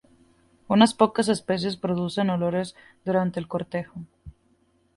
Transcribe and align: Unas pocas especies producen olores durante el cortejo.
Unas 0.75 0.93
pocas 1.01 1.27
especies 1.35 1.75
producen 1.83 2.31
olores 2.31 2.73
durante 3.05 3.39
el 3.39 3.47
cortejo. 3.47 3.99